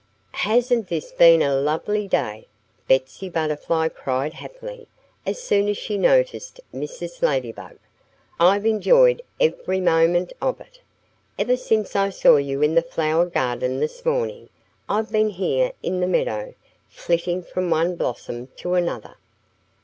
[0.47, 2.47] "Hasn't this been a lovely day?"
[2.87, 4.87] Betsy Butterfly cried happily,
[5.27, 7.21] as soon as she noticed Mrs.
[7.21, 7.77] Ladybug.
[8.39, 10.79] "I've enjoyed every moment of it.
[11.37, 14.49] Ever since I saw you in the flower garden this morning
[14.89, 16.55] I've been here in the meadow,
[16.89, 19.17] flitting from one blossom to another."